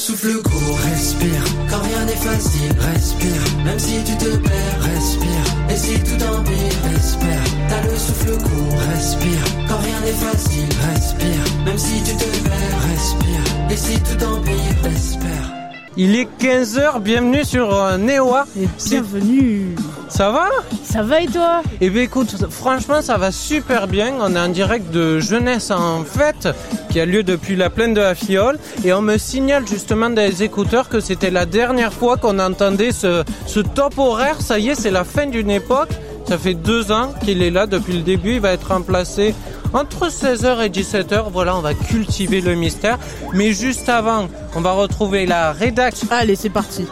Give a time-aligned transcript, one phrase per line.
[0.00, 1.44] Le souffle court, respire.
[1.68, 3.64] Quand rien n'est facile, respire.
[3.66, 5.44] Même si tu te perds, respire.
[5.68, 7.44] Et si tout empire, espère.
[7.68, 9.44] T'as le souffle court, respire.
[9.68, 11.64] Quand rien n'est facile, respire.
[11.66, 13.70] Même si tu te perds, respire.
[13.70, 15.59] Et si tout empire, espère.
[16.02, 18.46] Il est 15h, bienvenue sur euh, Neoa.
[18.86, 19.76] Bienvenue.
[20.08, 20.48] Ça va?
[20.82, 21.60] Ça va et toi?
[21.82, 24.14] Eh bien écoute, franchement ça va super bien.
[24.18, 26.48] On est en direct de Jeunesse en fête
[26.88, 28.58] qui a lieu depuis la plaine de la Fiole.
[28.82, 32.92] Et on me signale justement dans les écouteurs que c'était la dernière fois qu'on entendait
[32.92, 34.40] ce, ce top horaire.
[34.40, 35.90] Ça y est, c'est la fin d'une époque.
[36.26, 38.36] Ça fait deux ans qu'il est là depuis le début.
[38.36, 39.34] Il va être remplacé
[39.72, 41.24] entre 16h et 17h.
[41.32, 42.98] Voilà, on va cultiver le mystère.
[43.32, 46.08] Mais juste avant, on va retrouver la rédaction.
[46.10, 46.86] Allez, c'est parti.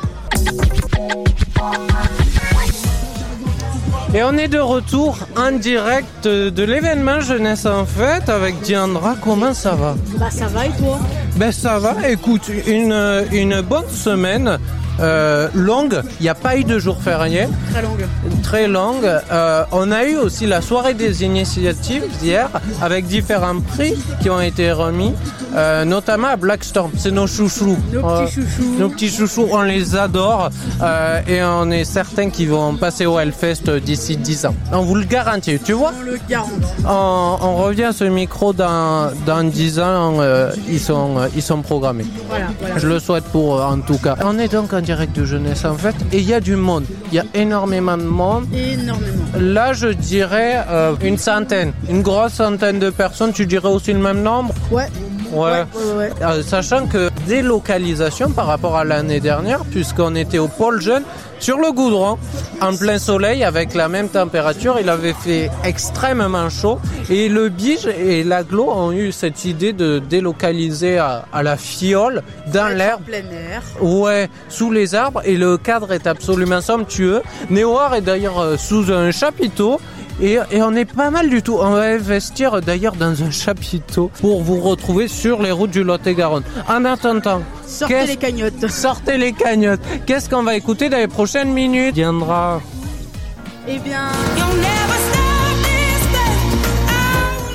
[4.15, 9.17] Et on est de retour en direct de l'événement Jeunesse en Fête avec Diandra.
[9.23, 9.97] Comment ça va?
[10.19, 10.99] Bah ça va et toi?
[11.39, 11.95] Ben ça va.
[12.09, 14.59] Écoute, une, une bonne semaine.
[15.01, 18.05] euh, longue, il n'y a pas eu de jour férié, Très longue.
[18.43, 19.05] très longue.
[19.31, 22.49] Euh, on a eu aussi la soirée des initiatives hier
[22.83, 25.15] avec différents prix qui ont été remis,
[25.55, 26.91] euh, notamment à Blackstorm.
[26.99, 27.79] C'est nos chouchous.
[27.93, 28.75] Nos Euh, petits chouchous.
[28.77, 30.51] nos petits chouchous, on les adore
[30.83, 34.55] euh, et on est certain qu'ils vont passer au Hellfest d'ici 10 ans.
[34.73, 35.93] On vous le garantit, tu vois?
[35.97, 36.55] On le garantit.
[36.85, 41.43] on, on revient à ce micro dans, dans 10 ans, euh, ils, sont, euh, ils
[41.43, 42.07] sont programmés.
[42.29, 42.79] Voilà, voilà.
[42.79, 44.17] Je le souhaite pour eux en tout cas.
[44.25, 46.85] On est donc en direct de jeunesse en fait et il y a du monde.
[47.11, 48.47] Il y a énormément de monde.
[48.55, 49.25] Énormément.
[49.39, 53.33] Là je dirais euh, une centaine, une grosse centaine de personnes.
[53.33, 54.55] Tu dirais aussi le même nombre?
[54.71, 54.89] Ouais.
[55.33, 55.51] Ouais.
[55.51, 56.13] Ouais, ouais, ouais.
[56.23, 61.05] Euh, sachant que délocalisation par rapport à l'année dernière, puisqu'on était au pôle jeune,
[61.41, 62.19] sur le goudron,
[62.61, 66.81] en plein soleil, avec la même température, il avait fait extrêmement chaud.
[67.11, 72.23] Et le Bige et l'Aglo ont eu cette idée de délocaliser à, à la fiole,
[72.53, 73.63] dans en plein air.
[73.81, 77.23] Ouais, sous les arbres et le cadre est absolument somptueux.
[77.51, 79.81] Néoir est d'ailleurs euh, sous un chapiteau.
[80.21, 81.59] Et, et on est pas mal du tout.
[81.61, 86.43] On va investir d'ailleurs dans un chapiteau pour vous retrouver sur les routes du Lot-et-Garonne.
[86.69, 88.69] En attendant, Sortez les cagnottes.
[88.69, 89.81] sortez les cagnottes.
[90.07, 92.61] Qu'est-ce qu'on va écouter dans les prochaines minutes Viendra.
[93.69, 94.09] Eh bien,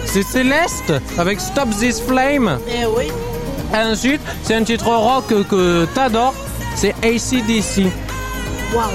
[0.05, 2.59] C'est Céleste avec Stop This Flame.
[2.69, 3.05] eh oui.
[3.73, 6.35] Et ensuite, c'est un titre rock que, t'adores.
[6.75, 7.91] C'est ACDC.
[8.75, 8.89] Waouh.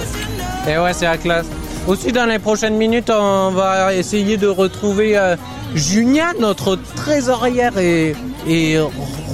[0.68, 1.46] Et ouais, c'est la classe.
[1.86, 5.36] Aussi, dans les prochaines minutes, on va essayer de retrouver euh,
[5.74, 8.14] Junia, notre trésorière et,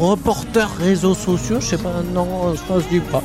[0.00, 1.58] reporter réseaux sociaux.
[1.60, 3.22] Je sais pas, non, je pense du pas.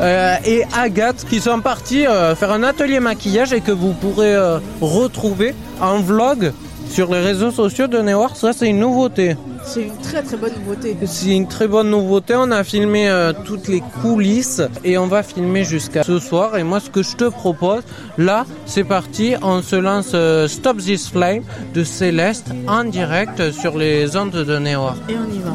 [0.00, 4.34] Euh, et Agathe, qui sont partis euh, faire un atelier maquillage et que vous pourrez
[4.80, 6.52] retrouver en vlog
[6.88, 8.36] sur les réseaux sociaux de Newar.
[8.36, 9.36] Ça, c'est une nouveauté.
[9.64, 10.96] C'est une très très bonne nouveauté.
[11.04, 12.34] C'est une très bonne nouveauté.
[12.36, 16.56] On a filmé euh, toutes les coulisses et on va filmer jusqu'à ce soir.
[16.56, 17.82] Et moi, ce que je te propose,
[18.16, 19.34] là, c'est parti.
[19.42, 21.42] On se lance euh, Stop This Flame
[21.74, 24.96] de Céleste en direct sur les ondes de Néoir.
[25.08, 25.54] Et on y va.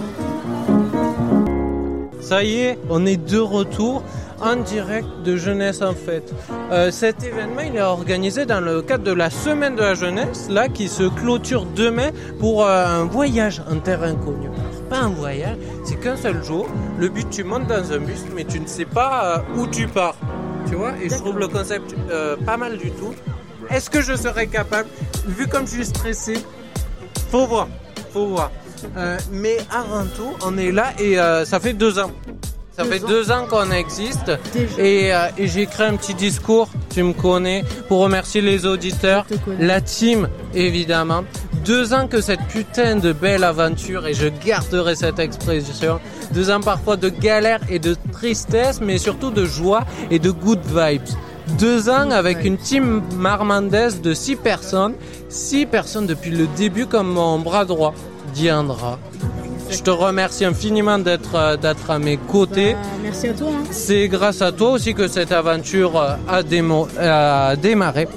[2.22, 4.04] Ça y est, on est de retour
[4.42, 6.34] en direct de Jeunesse en Fête.
[6.72, 10.48] Euh, cet événement, il est organisé dans le cadre de la Semaine de la Jeunesse,
[10.50, 12.10] là, qui se clôture demain
[12.40, 14.50] pour euh, un voyage en terre inconnue.
[14.90, 16.68] Pas un voyage, c'est qu'un seul jour.
[16.98, 19.88] Le but, tu montes dans un bus, mais tu ne sais pas euh, où tu
[19.88, 20.16] pars.
[20.68, 20.94] Tu vois?
[21.02, 21.96] Et je trouve le concept
[22.46, 23.14] pas mal du tout.
[23.70, 24.90] Est-ce que je serais capable?
[25.26, 26.34] Vu comme je suis stressé,
[27.32, 27.68] faut voir,
[28.14, 28.52] faut voir.
[28.98, 32.12] Euh, mais avant tout, on est là et euh, ça fait deux ans.
[32.76, 33.08] Ça Deux fait ans.
[33.08, 34.32] deux ans qu'on existe
[34.78, 39.26] et, euh, et j'ai écrit un petit discours, tu me connais, pour remercier les auditeurs,
[39.60, 41.24] la team évidemment.
[41.66, 46.00] Deux ans que cette putain de belle aventure, et je garderai cette expression,
[46.34, 50.62] deux ans parfois de galère et de tristesse, mais surtout de joie et de good
[50.66, 51.04] vibes.
[51.60, 54.94] Deux ans avec une team marmandaise de six personnes,
[55.30, 57.94] six personnes depuis le début comme mon bras droit,
[58.34, 58.98] Diandra.
[59.72, 62.74] Je te remercie infiniment d'être euh, d'être à mes côtés.
[62.74, 63.48] Bah, merci à toi.
[63.52, 63.64] hein.
[63.72, 68.08] C'est grâce à toi aussi que cette aventure euh, a, démo- a démarré.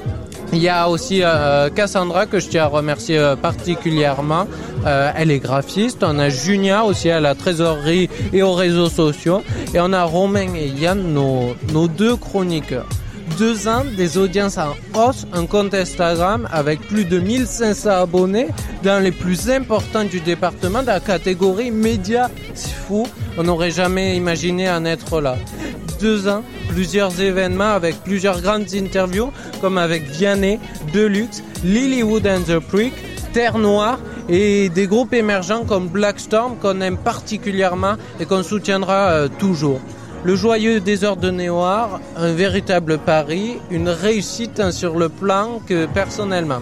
[0.53, 4.47] Il y a aussi euh, Cassandra que je tiens à remercier euh, particulièrement.
[4.87, 6.03] Euh, elle est graphiste.
[6.05, 9.43] On a Junia aussi à la trésorerie et aux réseaux sociaux.
[9.75, 12.87] Et on a Romain et Yann, nos, nos deux chroniqueurs.
[13.39, 18.49] Deux ans, des audiences en hausse, un compte Instagram avec plus de 1500 abonnés
[18.85, 22.29] dans les plus importants du département de la catégorie médias.
[22.55, 25.37] C'est fou, on n'aurait jamais imaginé en être là.
[26.01, 30.61] Deux ans, plusieurs événements avec plusieurs grandes interviews comme avec Vianney,
[30.93, 32.93] Deluxe, Lilywood and the Prick,
[33.33, 33.99] Terre Noire
[34.29, 39.81] et des groupes émergents comme Blackstorm qu'on aime particulièrement et qu'on soutiendra euh, toujours.
[40.25, 45.85] Le joyeux désordre de Néoir, un véritable pari, une réussite hein, sur le plan que
[45.85, 46.61] personnellement.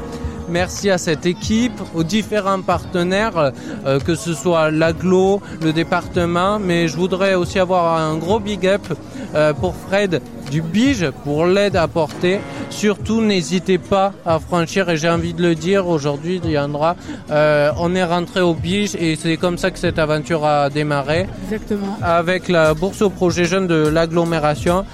[0.48, 3.52] Merci à cette équipe, aux différents partenaires,
[3.86, 8.66] euh, que ce soit l'aglo, le département, mais je voudrais aussi avoir un gros big
[8.66, 8.82] up
[9.36, 10.20] euh, pour Fred
[10.52, 12.38] du Bige pour l'aide apportée.
[12.68, 16.94] Surtout, n'hésitez pas à franchir, et j'ai envie de le dire aujourd'hui, Diandra,
[17.30, 21.26] euh, on est rentré au Bige et c'est comme ça que cette aventure a démarré
[21.44, 21.96] Exactement.
[22.02, 24.84] avec la bourse au projet jeune de l'agglomération.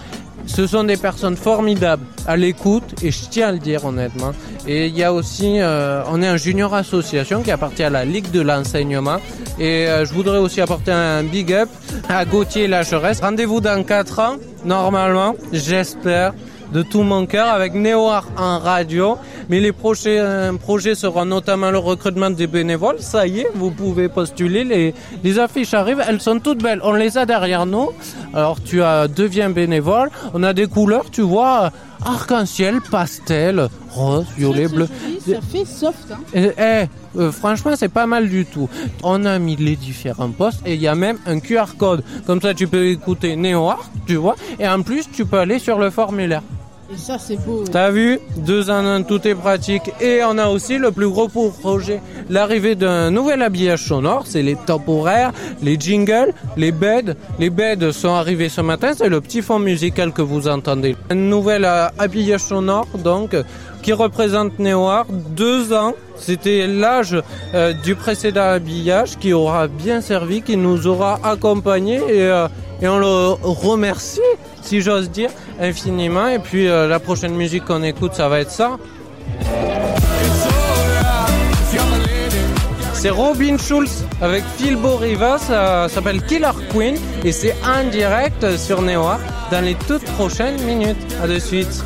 [0.47, 4.33] Ce sont des personnes formidables à l'écoute et je tiens à le dire honnêtement.
[4.67, 8.05] Et il y a aussi, euh, on est un junior association qui appartient à la
[8.05, 9.19] Ligue de l'enseignement
[9.59, 11.69] et euh, je voudrais aussi apporter un big up
[12.09, 13.21] à Gauthier Lacheresse.
[13.21, 14.37] Rendez-vous dans 4 ans,
[14.69, 16.35] normalement, j'espère
[16.73, 19.17] de tout mon cœur avec Néoar en radio.
[19.49, 23.01] Mais les prochains projets seront notamment le recrutement des bénévoles.
[23.01, 24.65] Ça y est, vous pouvez postuler.
[24.65, 24.95] Les,
[25.25, 26.81] les affiches arrivent, elles sont toutes belles.
[26.83, 27.91] On les a derrière nous.
[28.35, 30.11] Alors tu as deviens bénévole.
[30.35, 31.71] On a des couleurs, tu vois,
[32.05, 34.89] arc-en-ciel, pastel, rose, violet, bleu.
[35.27, 36.13] Ça fait soft.
[36.13, 36.19] Hein.
[36.35, 36.85] Eh, eh,
[37.19, 38.69] euh, franchement, c'est pas mal du tout.
[39.03, 42.03] On a mis les différents postes et il y a même un QR code.
[42.27, 44.37] Comme ça, tu peux écouter Néoar, tu vois.
[44.59, 46.43] Et en plus, tu peux aller sur le formulaire.
[46.91, 47.65] Et ça, c'est beau.
[47.71, 48.19] T'as vu?
[48.37, 49.91] Deux en un, tout est pratique.
[50.01, 52.01] Et on a aussi le plus gros projet,
[52.31, 54.23] l'arrivée d'un nouvel habillage sonore.
[54.27, 55.33] C'est les top horaires,
[55.63, 57.15] les jingles, les beds.
[57.39, 58.93] Les beds sont arrivés ce matin.
[58.97, 60.97] C'est le petit fond musical que vous entendez.
[61.11, 63.37] Un nouvel euh, habillage sonore, donc,
[63.83, 65.05] qui représente Néoar.
[65.11, 65.93] Deux ans.
[66.17, 67.17] C'était l'âge
[67.55, 72.49] euh, du précédent habillage qui aura bien servi, qui nous aura accompagnés et, euh,
[72.81, 74.21] et on le remercie,
[74.69, 75.31] si j'ose dire,
[75.61, 76.29] infiniment.
[76.29, 78.79] Et puis euh, la prochaine musique qu'on écoute, ça va être ça.
[82.93, 88.83] C'est Robin Schulz avec Phil Boriva, ça s'appelle Killer Queen et c'est en direct sur
[88.83, 89.21] Neoa
[89.53, 90.97] dans les toutes prochaines minutes.
[91.23, 91.85] À de suite.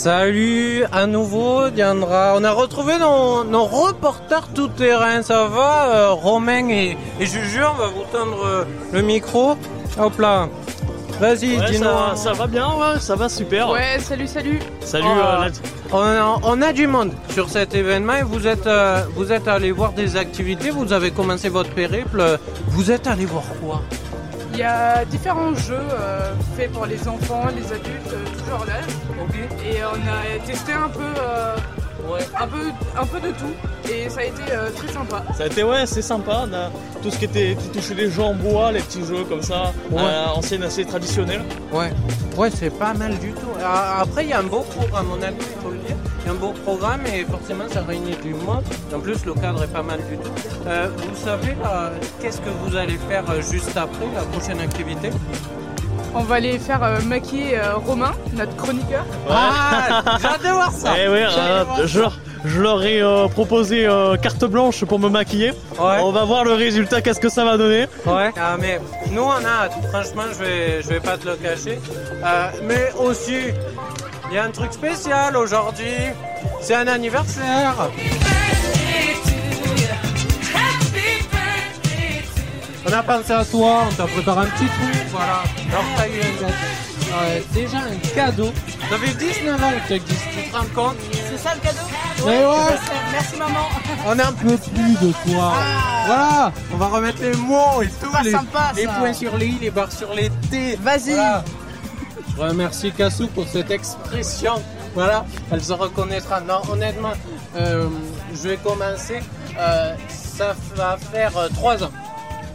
[0.00, 2.34] Salut à nouveau Diandra.
[2.36, 5.22] On a retrouvé nos, nos reporters tout terrain.
[5.22, 9.56] Ça va euh, Romain et, et Juju, on va vous tendre euh, le micro.
[9.98, 10.50] Hop là.
[11.18, 11.84] Vas-y, Ouais, dis-nous.
[11.84, 13.70] ça, ça va bien, ouais, ça va super.
[13.70, 14.58] Ouais, salut, salut.
[14.80, 15.18] Salut, Oh.
[15.18, 15.48] euh.
[15.90, 19.48] On a, on a du monde sur cet événement et vous êtes, euh, vous êtes
[19.48, 22.22] allé voir des activités, vous avez commencé votre périple.
[22.68, 23.80] Vous êtes allé voir quoi?
[24.56, 28.64] Il y a différents jeux euh, faits pour les enfants, les adultes, euh, tout genre
[28.64, 28.84] d'âge.
[29.22, 29.34] Ok.
[29.66, 31.56] Et on a testé un peu, euh,
[32.40, 33.52] un peu, un peu de tout.
[33.92, 35.22] Et ça a été euh, très sympa.
[35.36, 36.46] Ça a été, ouais, c'est sympa.
[37.02, 39.72] Tout ce qui était qui touchait les jeux en bois, les petits jeux comme ça,
[39.90, 40.00] Ouais.
[40.02, 41.44] euh, anciennes assez traditionnelles.
[41.70, 41.92] Ouais,
[42.38, 43.52] ouais, c'est pas mal du tout.
[43.62, 45.96] Ah, Après, il y a un beau programme, honnêtement, il faut le dire.
[46.28, 48.64] Un beau programme et forcément, ça réunit du monde.
[48.94, 50.30] En plus, le cadre est pas mal du tout.
[50.66, 55.10] Euh, vous savez, là, qu'est-ce que vous allez faire euh, juste après la prochaine activité?
[56.14, 59.04] On va aller faire euh, maquiller euh, Romain, notre chroniqueur.
[59.30, 60.94] Ah, j'ai hâte de voir ça.
[60.98, 65.50] Eh euh, je, leur- je leur ai euh, proposé euh, carte blanche pour me maquiller.
[65.78, 65.98] Ouais.
[66.02, 67.86] On va voir le résultat, qu'est-ce que ça va donner.
[68.06, 68.32] Ouais.
[68.36, 68.80] Ah, mais
[69.12, 69.68] nous on a.
[69.92, 71.78] Franchement, je vais, je vais pas te le cacher.
[72.24, 73.36] Euh, mais aussi,
[74.30, 76.12] il y a un truc spécial aujourd'hui.
[76.60, 77.90] C'est un anniversaire.
[82.88, 85.42] On a pensé à toi, on t'a préparé un petit truc, voilà.
[85.70, 86.54] Alors t'as eu un gâteau.
[87.14, 88.52] Euh, déjà un cadeau.
[88.90, 90.96] Ça fait 19 ans tu existes, tu te rends compte?
[91.12, 91.80] C'est ça le cadeau?
[92.24, 92.78] Mais ouais.
[93.12, 93.68] Merci maman.
[94.06, 95.54] On n'en peut plus de toi.
[96.06, 98.12] Voilà, on va remettre les mots et tout.
[98.22, 100.76] Les, sympa, les points sur les i, les barres sur les t.
[100.82, 101.14] Vas-y.
[101.14, 101.44] Voilà.
[102.36, 104.54] Remercie Kassou pour cette expression.
[104.94, 106.40] Voilà, elle se reconnaîtra.
[106.40, 107.12] Non, honnêtement,
[107.56, 107.88] euh,
[108.34, 109.20] je vais commencer.
[109.58, 111.90] Euh, ça va faire euh, trois ans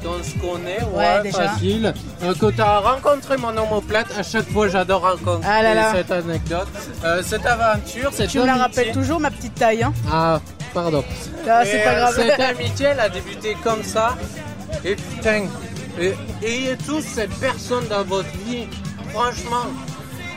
[0.04, 0.84] qu'on se connaît.
[0.94, 1.94] Ouais, Ouais, facile.
[2.24, 4.08] Euh, que tu as rencontré mon omoplate.
[4.18, 5.92] À chaque fois, j'adore rencontrer Ah là là.
[5.94, 6.68] cette anecdote.
[7.24, 9.94] Cette aventure, cette Tu me la rappelles toujours ma petite taille hein?
[10.12, 10.40] Ah,
[10.74, 11.04] pardon.
[11.48, 12.16] Ah, Et, c'est pas grave.
[12.16, 14.16] Cette amitié, elle a débuté comme ça.
[14.84, 15.46] Et putain,
[16.00, 18.68] et, ayez tous cette personne dans votre vie,
[19.14, 19.68] franchement,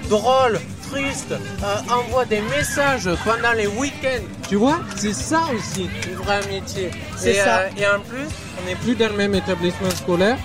[0.09, 4.25] drôle, triste, euh, envoie des messages pendant les week-ends.
[4.49, 6.90] Tu vois, c'est ça aussi, une vraie amitié.
[7.16, 7.59] C'est et, ça.
[7.61, 8.26] euh, et en plus,
[8.62, 10.37] on n'est plus dans le même établissement scolaire.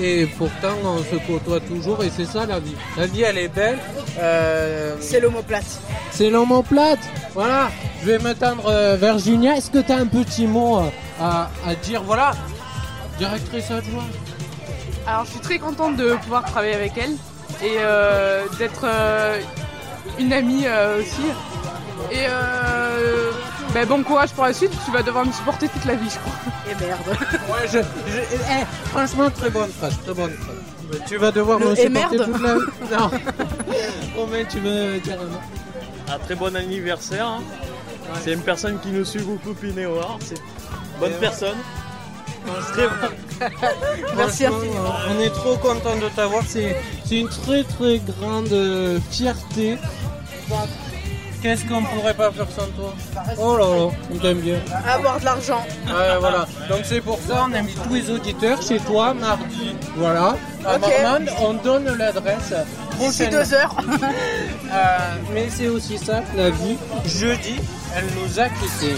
[0.00, 2.76] Et pourtant, on se côtoie toujours et c'est ça la vie.
[2.96, 3.78] La vie, elle est belle.
[4.20, 5.64] Euh, C'est l'homoplate.
[6.12, 7.00] c'est l'homoplate.
[7.34, 7.70] Voilà.
[8.00, 9.56] Je vais me tendre vers Virginia.
[9.56, 10.80] Est-ce que tu as un petit mot
[11.20, 12.02] à, à dire?
[12.04, 12.30] Voilà.
[13.18, 14.06] Directrice adjointe.
[15.06, 17.16] Alors, je suis très contente de pouvoir travailler avec elle
[17.62, 19.40] et euh, d'être euh,
[20.18, 21.22] une amie euh, aussi.
[22.10, 23.30] Et euh,
[23.74, 26.18] ben, bon courage pour la suite, tu vas devoir me supporter toute la vie, je
[26.18, 26.32] crois.
[26.70, 27.00] Et merde.
[27.48, 30.56] Ouais, je, je- eh, franchement, très bonne phrase, très bonne phrase.
[31.06, 32.60] Tu vas devoir Le me supporter merde toute la vie.
[32.90, 33.10] Non.
[34.16, 35.18] Romain, tu veux dire
[36.12, 37.26] un très bon anniversaire.
[37.26, 37.42] hein.
[38.24, 40.18] C'est une personne qui nous suit beaucoup Néoar.
[40.20, 40.40] C'est une
[40.98, 41.56] bonne Et personne.
[44.16, 44.84] Merci Franchement, infiniment.
[44.88, 46.42] euh, On est trop content de t'avoir.
[46.48, 46.76] C'est
[47.10, 49.78] une très très grande euh, fierté.
[51.42, 52.92] Qu'est-ce qu'on pourrait pas faire sans toi?
[53.38, 54.56] Oh là là, on t'aime bien.
[54.86, 55.64] Avoir de l'argent.
[55.86, 56.46] Ouais, voilà.
[56.68, 59.74] Donc c'est pour ça on invite tous les auditeurs chez toi mardi.
[59.96, 60.36] Voilà.
[60.66, 60.82] À Ok.
[61.02, 62.52] Marmande, on donne l'adresse.
[62.98, 63.74] D'ici deux heures.
[64.72, 64.98] Euh,
[65.34, 66.76] mais c'est aussi ça la vie.
[67.04, 67.56] Jeudi,
[67.96, 68.94] elle nous a quittés.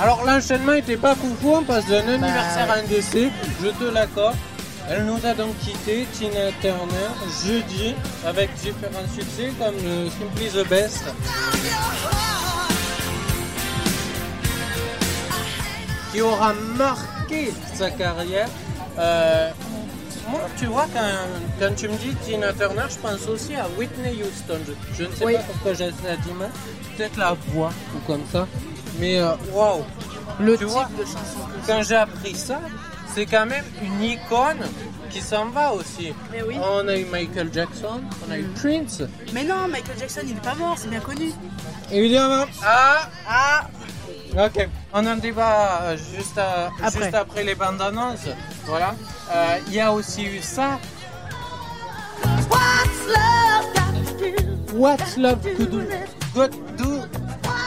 [0.00, 3.30] Alors l'enchaînement était pas foufou, on passe d'un anniversaire à un décès,
[3.62, 4.34] je te l'accorde.
[4.90, 7.10] Elle nous a donc quitté, Tina Turner,
[7.44, 7.94] jeudi,
[8.26, 11.04] avec différents succès comme le Simply the Best.
[16.12, 18.48] Qui aura marqué sa carrière.
[18.98, 19.50] Euh,
[20.28, 21.00] moi, tu vois, quand,
[21.66, 24.58] quand tu me dis Tina Turner, je pense aussi à Whitney Houston.
[24.66, 24.72] Je,
[25.04, 25.34] je ne sais Oui.
[25.34, 26.50] pas pourquoi j'ai cette image.
[26.96, 28.46] Peut-être la voix ou comme ça.
[28.98, 29.84] Mais euh, waouh!
[30.40, 31.40] Le Tu type vois, de chanson.
[31.66, 32.60] Quand j'ai appris ça,
[33.14, 34.60] c'est quand même une icône
[35.10, 36.12] qui s'en va aussi.
[36.32, 36.56] Mais oui.
[36.60, 39.02] On a eu Michael Jackson, on a eu Prince.
[39.32, 41.32] Mais non, Michael Jackson, il est pas mort, c'est bien connu.
[41.92, 42.44] Évidemment.
[42.64, 43.66] Ah, Ah,
[44.46, 44.68] ok.
[44.92, 47.02] On en débat euh, juste, à- Après.
[47.02, 48.26] juste après les bandes annonces.
[48.66, 48.94] Voilà.
[49.32, 50.78] Euh, Il y a aussi eu ça.
[54.72, 55.82] What's love could do?
[56.34, 56.50] Got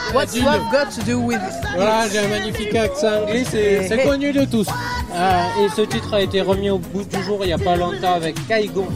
[0.08, 0.14] do?
[0.14, 0.44] what's Dis-le.
[0.46, 4.32] love got to do with it Voilà, j'ai un magnifique accent anglais, c'est c'est connu
[4.32, 4.66] de tous.
[5.14, 7.76] Euh, et ce titre a été remis au bout du jour il n'y a pas
[7.76, 8.86] longtemps avec Kaigo.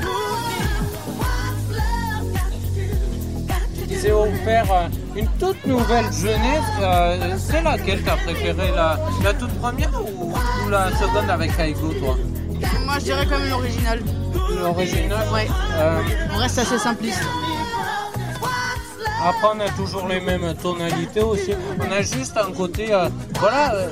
[3.89, 6.71] Qui s'est offert euh, une toute nouvelle jeunesse.
[6.81, 10.33] Euh, c'est laquelle t'as préféré la, la toute première ou,
[10.67, 12.17] ou la seconde avec Kaigo, toi?
[12.85, 14.01] Moi, je dirais quand même l'original.
[14.61, 15.27] L'original?
[15.33, 15.49] Ouais.
[15.79, 16.01] Euh,
[16.35, 17.23] On reste assez simpliste.
[19.25, 21.53] Après, on a toujours les mêmes tonalités aussi.
[21.79, 23.89] On a juste un côté, euh, voilà, euh,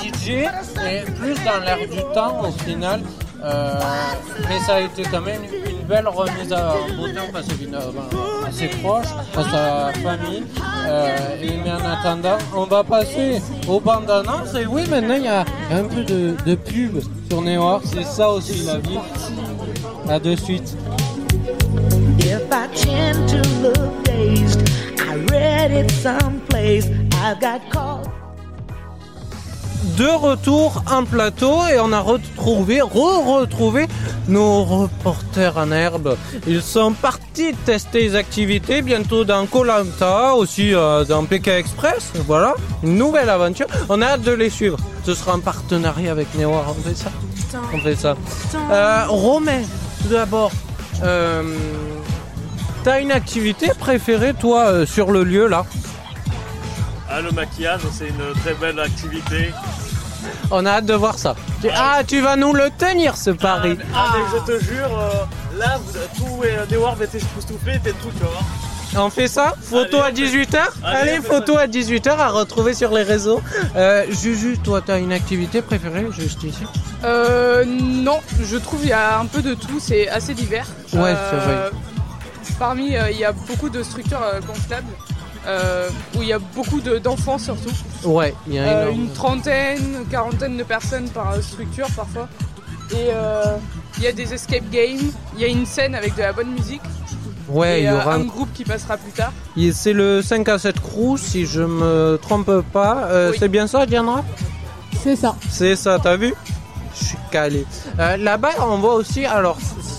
[0.00, 3.00] du DJ et plus dans l'air du temps au final.
[3.42, 3.74] Euh,
[4.48, 7.18] mais ça a été quand même une belle remise à beauté.
[7.28, 8.02] On passe finalement
[8.46, 9.06] assez proche,
[9.36, 10.44] à sa famille.
[11.42, 14.10] Et, mais en attendant, on va passer aux bandes.
[14.60, 17.80] Et oui, maintenant il y a un peu de, pub sur Néoar.
[17.84, 18.98] C'est ça aussi la vie.
[20.08, 20.76] À de suite.
[22.78, 24.70] If I tend to look dazed,
[25.00, 26.86] I read it someplace.
[27.14, 28.06] I got caught.
[29.96, 33.88] de retour en plateau et on a retrouvé, re-retrouvé
[34.28, 36.16] nos reporters en herbe.
[36.46, 42.12] Ils sont partis tester les activités bientôt dans Colanta, aussi euh, dans Pékin Express.
[42.26, 42.54] Voilà,
[42.84, 43.66] une nouvelle aventure.
[43.88, 44.78] On a hâte de les suivre.
[45.04, 46.66] Ce sera en partenariat avec Néoar.
[46.68, 47.10] On fait ça.
[47.74, 48.14] On fait ça.
[48.70, 49.62] Euh, Romain,
[50.02, 50.52] tout d'abord,
[51.02, 51.42] euh,
[52.84, 55.64] t'as une activité préférée toi euh, sur le lieu là?
[57.10, 59.52] Ah, le maquillage, c'est une très belle activité.
[60.50, 61.34] On a hâte de voir ça.
[61.62, 63.78] Tu- Ah, tu vas nous le tenir ce pari.
[63.94, 68.10] Ah, mais je te jure, euh, là, vous- tout est va être époustouflé, t'es tout,
[68.16, 68.44] tu vas voir.
[68.96, 69.54] On fait ça?
[69.62, 73.02] Photo Allez, à 18h Allez, Allez, on fait photo à 18h à retrouver sur les
[73.02, 73.40] réseaux.
[73.76, 76.64] Euh, Juju, toi, t'as une activité préférée juste ici?
[77.04, 80.66] Euh, non, je trouve il y a un peu de tout, c'est assez divers.
[80.94, 81.70] Ouais, Euh, c'est vrai.
[82.58, 84.86] Parmi, euh, il y a beaucoup de structures euh, gonflables,
[85.46, 87.70] euh, où il y a beaucoup de- d'enfants surtout.
[88.04, 92.28] Ouais, il y a Euh, une trentaine, quarantaine de personnes par euh, structure parfois.
[92.90, 93.56] Et euh,
[93.98, 96.50] il y a des escape games, il y a une scène avec de la bonne
[96.52, 96.80] musique.
[97.48, 99.32] Ouais, il y euh, aura un groupe qui passera plus tard.
[99.72, 103.04] C'est le 5 à 7 crew, si je me trompe pas.
[103.10, 103.36] Euh, Oui.
[103.38, 104.22] C'est bien ça, Diana?
[105.02, 105.34] C'est ça.
[105.50, 106.34] C'est ça, t'as vu?
[106.98, 107.64] Je suis calé.
[107.98, 109.56] Euh, Là-bas, on voit aussi, alors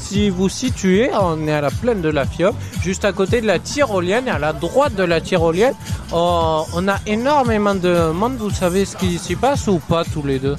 [0.09, 3.47] si vous situez, on est à la plaine de la Fiole, juste à côté de
[3.47, 5.75] la tyrolienne, et à la droite de la tyrolienne,
[6.11, 8.37] on, on a énormément de monde.
[8.37, 10.55] Vous savez ce qui s'y passe ou pas tous les deux?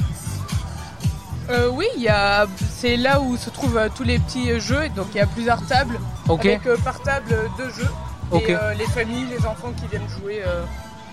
[1.51, 2.47] Euh, oui, il y a,
[2.79, 4.89] c'est là où se trouvent euh, tous les petits euh, jeux.
[4.95, 7.93] Donc il y a plusieurs tables Ok, avec euh, par table deux jeux.
[8.39, 10.43] Et euh, les familles, les enfants qui viennent jouer.
[10.47, 10.63] euh,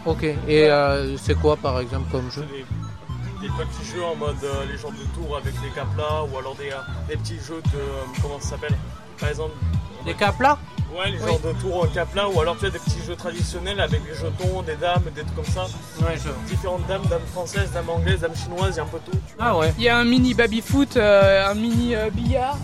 [0.05, 0.23] ok.
[0.47, 2.45] Et euh, c'est quoi par exemple comme jeu?
[3.41, 6.37] Des, des petits jeux en mode euh, les genres de tour avec les caplas ou
[6.37, 6.75] alors des, euh,
[7.07, 7.77] des petits jeux de.
[7.77, 8.75] euh, comment ça s'appelle?
[9.19, 9.53] Par exemple.
[10.05, 10.57] Des caplas?
[10.97, 11.27] Ouais, les Oui.
[11.27, 14.15] genres de tours en capla ou alors tu as des petits jeux traditionnels avec des
[14.15, 15.65] jetons, des dames, des trucs comme ça.
[16.01, 18.99] Ouais, je- Différentes dames, dames françaises, dames anglaises, dames chinoises, il y a un peu
[19.05, 19.11] tout.
[19.11, 19.45] tu vois.
[19.45, 19.73] Ah ouais.
[19.77, 22.57] Il y a un mini baby-foot, euh, un mini euh, billard.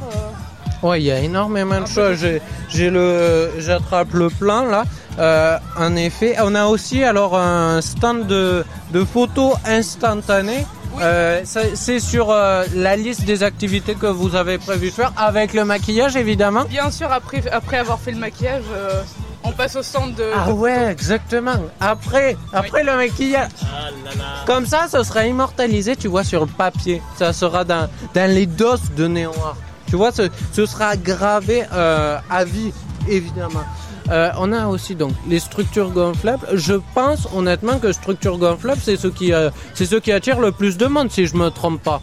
[0.84, 0.88] Euh.
[0.88, 2.18] Ouais, il y a énormément de peu choses.
[2.20, 4.84] J'ai, j'ai le, j'attrape le plan là.
[5.20, 10.66] Euh, en effet, on a aussi alors un stand de, de photos instantanées.
[11.02, 15.12] Euh, ça- c'est sur euh, la liste des activités que vous avez prévu de faire
[15.18, 16.66] avec le maquillage évidemment.
[16.66, 19.02] Bien sûr, après, après avoir fait le maquillage, euh,
[19.44, 20.24] on passe au stand de.
[20.36, 21.56] Ah ouais, exactement.
[21.80, 23.50] Après, après le maquillage.
[23.64, 24.24] Ah là là.
[24.46, 27.02] Comme ça, ce sera immortalisé, tu vois, sur le papier.
[27.18, 29.56] Ça sera dans, dans les dos de Néoir.
[29.94, 30.24] Tu vois, ce,
[30.54, 32.74] ce sera gravé euh, à vie,
[33.08, 33.64] évidemment.
[34.10, 36.48] Euh, on a aussi donc les structures gonflables.
[36.54, 40.52] Je pense honnêtement que structures gonflables, c'est ce qui, euh, c'est ce qui attire le
[40.52, 42.02] plus de monde, si je me trompe pas.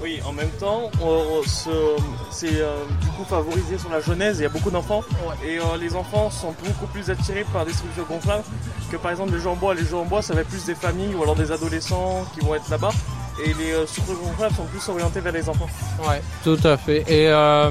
[0.00, 0.88] Oui, en même temps,
[2.30, 5.02] c'est euh, du coup favorisé sur la jeunesse, il y a beaucoup d'enfants.
[5.44, 8.44] Et euh, les enfants sont beaucoup plus attirés par des structures gonflables
[8.88, 9.74] que par exemple les jeux en bois.
[9.74, 12.54] Les jeux en bois, ça va plus des familles ou alors des adolescents qui vont
[12.54, 12.92] être là-bas.
[13.40, 13.86] Et les euh,
[14.22, 15.68] gonflables sont plus orientées vers les enfants.
[16.06, 17.00] Ouais, tout à fait.
[17.08, 17.70] Et euh,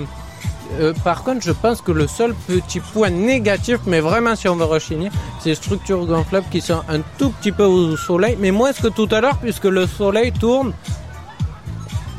[0.79, 4.55] euh, par contre, je pense que le seul petit point négatif, mais vraiment si on
[4.55, 8.51] veut rechigner, c'est les structures gonflables qui sont un tout petit peu au soleil, mais
[8.51, 10.73] moins que tout à l'heure, puisque le soleil tourne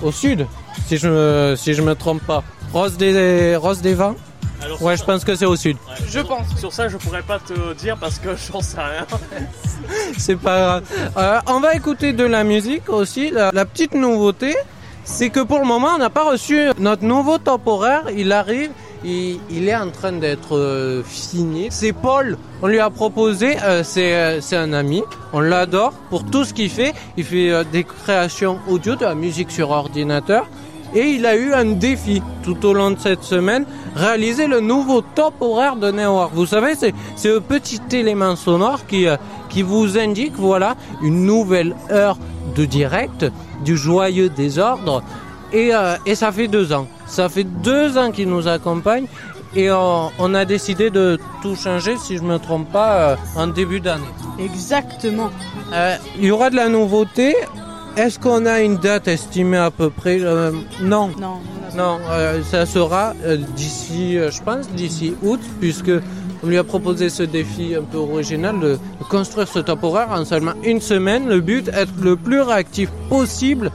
[0.02, 0.46] au sud,
[0.86, 2.42] si je je me trompe pas.
[2.72, 4.16] Rose des, Rose des vents
[4.64, 5.76] Alors, Ouais, je ça- pense que c'est au sud.
[5.88, 6.46] ouais, Je sur- pense.
[6.58, 9.06] Sur ça, je pourrais pas te dire parce que j'en sais rien.
[10.18, 10.82] C'est pas grave.
[11.16, 13.30] Euh, on va écouter de la musique aussi.
[13.30, 14.54] La, la petite nouveauté,
[15.04, 18.04] c'est que pour le moment, on n'a pas reçu notre nouveau top horaire.
[18.16, 18.70] Il arrive,
[19.04, 21.66] il, il est en train d'être euh, fini.
[21.70, 22.38] C'est Paul.
[22.62, 25.02] On lui a proposé, euh, c'est euh, c'est un ami.
[25.32, 26.94] On l'adore pour tout ce qu'il fait.
[27.16, 30.46] Il fait euh, des créations audio, de la musique sur ordinateur.
[30.94, 35.00] Et il a eu un défi tout au long de cette semaine, réaliser le nouveau
[35.00, 36.32] top horaire de Neoarc.
[36.34, 39.16] Vous savez, c'est un petit élément sonore qui, euh,
[39.48, 42.18] qui vous indique, voilà, une nouvelle heure
[42.54, 43.24] de direct
[43.64, 45.02] du joyeux désordre.
[45.52, 46.86] Et, euh, et ça fait deux ans.
[47.06, 49.06] Ça fait deux ans qu'il nous accompagne.
[49.54, 53.46] Et on, on a décidé de tout changer, si je me trompe pas, euh, en
[53.46, 54.04] début d'année.
[54.38, 55.30] Exactement.
[55.74, 57.34] Euh, il y aura de la nouveauté.
[57.94, 60.50] Est-ce qu'on a une date estimée à peu près Euh,
[60.80, 61.10] Non.
[61.20, 61.40] Non,
[61.76, 65.90] Non, euh, ça sera euh, d'ici, je pense, d'ici août, puisque
[66.42, 68.78] on lui a proposé ce défi un peu original de,
[69.10, 71.28] construire ce top horaire en seulement une semaine.
[71.28, 73.70] Le but, être le plus réactif possible.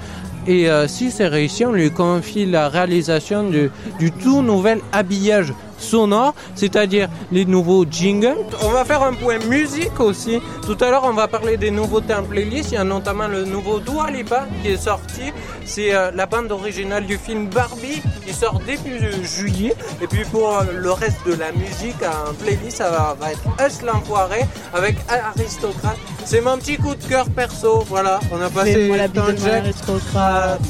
[0.48, 6.34] Et si c'est réussi, on lui confie la réalisation du, du tout nouvel habillage sonore,
[6.56, 8.38] c'est-à-dire les nouveaux jingles.
[8.64, 10.40] On va faire un point musique aussi.
[10.66, 12.72] Tout à l'heure, on va parler des nouveautés en playlist.
[12.72, 15.34] Il y a notamment le nouveau Dua Lipa qui est sorti.
[15.66, 19.76] C'est euh, la bande originale du film Barbie qui sort début juillet.
[20.02, 23.44] Et puis pour euh, le reste de la musique en playlist, ça va, va être
[23.66, 25.98] Us l'enfoiré avec Aristocrate.
[26.26, 27.84] C'est mon petit coup de cœur perso.
[27.88, 30.62] Voilà, on a passé Fais-moi la de mon aristocrate.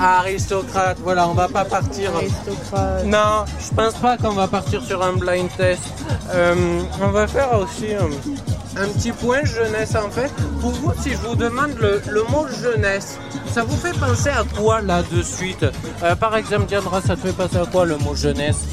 [0.00, 2.14] Aristocrate, voilà, on va pas partir.
[2.14, 3.04] Aristocrate.
[3.06, 5.82] Non, je pense pas qu'on va partir sur un blind test.
[6.32, 8.00] Euh, on va faire aussi euh,
[8.76, 10.30] un petit point jeunesse en fait.
[10.60, 13.18] Pour vous, si je vous demande le, le mot jeunesse,
[13.52, 15.64] ça vous fait penser à quoi là de suite?
[16.02, 18.66] Euh, Par exemple, Diandra, ça te fait penser à quoi le mot jeunesse?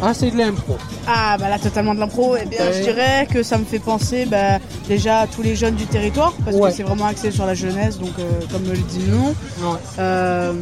[0.00, 0.76] Ah, c'est de l'impro.
[1.06, 2.36] Ah bah là totalement de l'impro.
[2.40, 2.72] Eh bien Ouais.
[2.72, 6.32] je dirais que ça me fait penser bah, déjà à tous les jeunes du territoire
[6.44, 6.70] parce Ouais.
[6.70, 9.28] que c'est vraiment axé sur la jeunesse donc euh, comme le dit le nom.
[9.28, 9.78] Ouais.
[9.98, 10.52] Euh,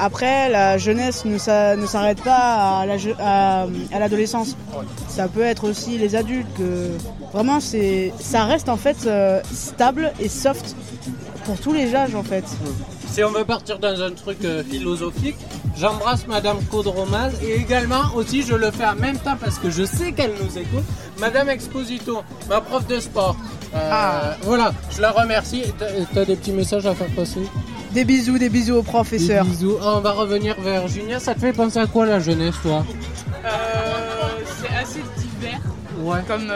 [0.00, 4.56] après la jeunesse ne, s'a- ne s'arrête pas à, la je- à, à l'adolescence.
[5.08, 6.90] Ça peut être aussi les adultes que
[7.32, 10.74] vraiment c'est ça reste en fait euh, stable et soft
[11.44, 12.44] pour tous les âges en fait.
[13.10, 15.36] Si on veut partir dans un truc euh, philosophique,
[15.76, 19.84] j'embrasse Madame Caudromaz et également aussi je le fais en même temps parce que je
[19.84, 20.84] sais qu'elle nous écoute,
[21.18, 23.36] Madame Exposito, ma prof de sport.
[23.74, 24.36] Euh, Ah.
[24.42, 25.64] Voilà, je la remercie.
[26.14, 27.40] T'as des petits messages à faire passer?
[27.92, 29.44] Des bisous, des bisous aux Des professeurs.
[29.44, 29.76] bisous.
[29.82, 31.18] Ah, on va revenir vers Junia.
[31.18, 32.84] Ça te fait penser à quoi la jeunesse, toi?
[33.44, 33.48] Euh,
[34.62, 35.60] c'est assez divers
[36.00, 36.20] Ouais.
[36.28, 36.50] comme.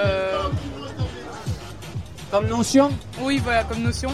[2.35, 4.11] Comme notion Oui, voilà, comme notion.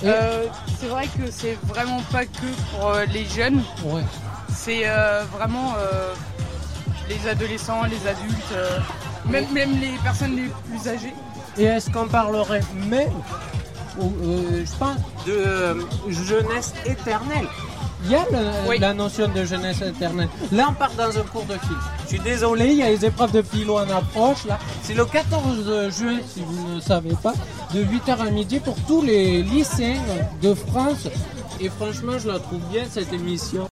[0.00, 0.44] Et- Euh,
[0.78, 4.02] c'est vrai que c'est vraiment pas que pour euh, les jeunes, Ouais.
[4.54, 5.74] c'est euh, vraiment
[7.08, 8.54] les adolescents, les adultes,
[9.28, 11.14] même, même les personnes les plus âgées.
[11.58, 13.10] Et est-ce qu'on parlerait même,
[13.98, 15.76] je pense, de
[16.12, 17.48] jeunesse éternelle?
[18.04, 18.78] Il y a le- Oui.
[18.78, 20.28] la notion de jeunesse éternelle.
[20.52, 21.76] Là, on part dans un cours de philo.
[22.04, 24.44] Je suis désolé, il y a les épreuves de philo en approche.
[24.46, 24.58] là.
[24.82, 27.32] C'est le 14 juin, si vous ne savez pas,
[27.72, 30.02] de 8h à midi pour tous les lycéens
[30.42, 31.08] de France.
[31.60, 33.62] Et franchement, je la trouve bien, cette émission.